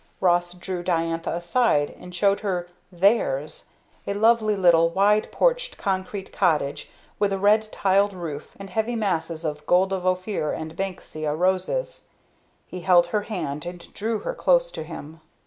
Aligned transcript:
Ross 0.19 0.53
drew 0.55 0.81
Diantha 0.81 1.29
aside 1.31 1.91
and 1.99 2.15
showed 2.15 2.39
her 2.39 2.67
"theirs" 2.91 3.65
a 4.07 4.15
lovely 4.15 4.55
little 4.55 4.89
wide 4.89 5.31
porched 5.31 5.77
concrete 5.77 6.33
cottage, 6.33 6.89
with 7.19 7.31
a 7.31 7.37
red 7.37 7.71
tiled 7.71 8.11
roof, 8.11 8.57
and 8.59 8.71
heavy 8.71 8.95
masses 8.95 9.45
of 9.45 9.63
Gold 9.67 9.93
of 9.93 10.03
Ophir 10.07 10.53
and 10.53 10.75
Banksia 10.75 11.35
roses. 11.35 12.05
He 12.65 12.79
held 12.79 13.05
her 13.13 13.21
hand 13.21 13.63
and 13.67 13.93
drew 13.93 14.17
her 14.21 14.33
close 14.33 14.71
to 14.71 14.81
him. 14.81 15.21